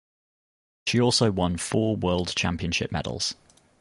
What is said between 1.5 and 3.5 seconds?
four World Championship medals.